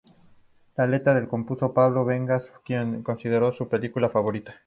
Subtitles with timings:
[0.77, 4.55] La letra la compuso Pablo Benegas, quien la considera su película favorita.